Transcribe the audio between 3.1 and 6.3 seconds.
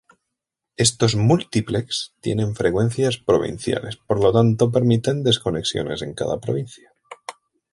provinciales, por lo tanto, permiten desconexiones en